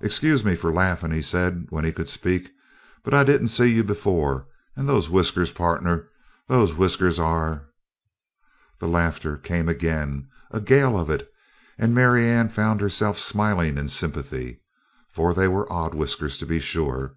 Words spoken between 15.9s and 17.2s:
whiskers, to be sure.